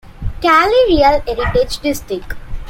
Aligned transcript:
Calle 0.41 0.87
Real 0.89 1.21
Heritage 1.27 1.77
District. 1.83 2.33